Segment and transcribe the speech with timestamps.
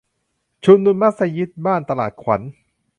[0.65, 2.41] ชุมชนมัสยิดบ้านตลาดขวัญ